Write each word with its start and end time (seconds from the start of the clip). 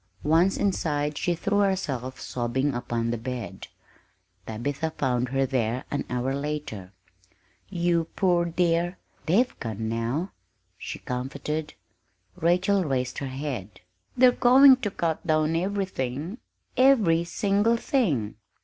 Once 0.23 0.57
inside, 0.57 1.15
she 1.15 1.35
threw 1.35 1.59
herself, 1.59 2.19
sobbing, 2.19 2.73
upon 2.73 3.11
the 3.11 3.19
bed. 3.19 3.67
Tabitha 4.47 4.89
found 4.97 5.29
her 5.29 5.45
there 5.45 5.83
an 5.91 6.05
hour 6.09 6.33
later. 6.33 6.91
"You 7.69 8.05
poor 8.15 8.45
dear 8.45 8.97
they've 9.27 9.53
gone 9.59 9.87
now," 9.89 10.31
she 10.75 10.97
comforted. 10.97 11.75
Rachel 12.35 12.83
raised 12.83 13.19
her 13.19 13.27
head. 13.27 13.79
"They're 14.17 14.31
going 14.31 14.77
to 14.77 14.89
cut 14.89 15.27
down 15.27 15.55
everything 15.55 16.39
every 16.75 17.23
single 17.23 17.77
thing!" 17.77 18.37